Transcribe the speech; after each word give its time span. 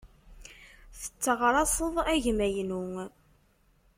Tetteɣraṣeḍ 0.99 1.95
agma-inu. 2.13 2.83